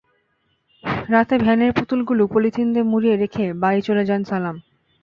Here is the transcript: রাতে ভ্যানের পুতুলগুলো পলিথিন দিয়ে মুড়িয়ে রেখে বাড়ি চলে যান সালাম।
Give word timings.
রাতে 1.09 1.35
ভ্যানের 1.37 1.71
পুতুলগুলো 1.77 2.23
পলিথিন 2.27 2.67
দিয়ে 2.73 2.89
মুড়িয়ে 2.91 3.15
রেখে 3.15 3.45
বাড়ি 3.61 3.81
চলে 3.81 4.03
যান 4.05 4.21
সালাম। 4.23 4.55